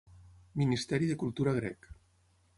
Ministeri 0.61 1.09
de 1.11 1.19
Cultura 1.25 1.55
grec. 1.61 1.81